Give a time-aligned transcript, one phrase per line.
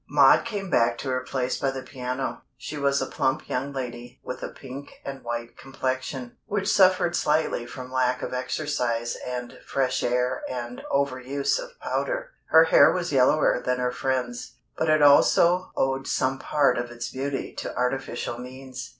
[0.09, 2.41] Maud came back to her place by the piano.
[2.57, 7.67] She was a plump young lady with a pink and white complexion, which suffered slightly
[7.67, 12.31] from lack of exercise and fresh air and over use of powder.
[12.47, 17.11] Her hair was yellower than her friend's, but it also owed some part of its
[17.11, 18.89] beauty to artificial means.